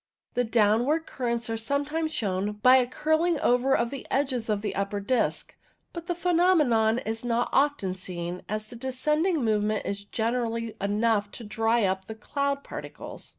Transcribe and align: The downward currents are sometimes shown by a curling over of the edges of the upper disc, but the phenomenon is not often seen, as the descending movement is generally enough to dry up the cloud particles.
The 0.33 0.43
downward 0.43 1.05
currents 1.05 1.47
are 1.47 1.57
sometimes 1.57 2.11
shown 2.11 2.53
by 2.53 2.77
a 2.77 2.87
curling 2.87 3.39
over 3.39 3.77
of 3.77 3.91
the 3.91 4.07
edges 4.09 4.49
of 4.49 4.63
the 4.63 4.75
upper 4.75 4.99
disc, 4.99 5.55
but 5.93 6.07
the 6.07 6.15
phenomenon 6.15 6.97
is 6.97 7.23
not 7.23 7.49
often 7.51 7.93
seen, 7.93 8.41
as 8.49 8.65
the 8.65 8.75
descending 8.75 9.45
movement 9.45 9.85
is 9.85 10.03
generally 10.03 10.75
enough 10.81 11.29
to 11.33 11.43
dry 11.43 11.83
up 11.83 12.05
the 12.05 12.15
cloud 12.15 12.63
particles. 12.63 13.29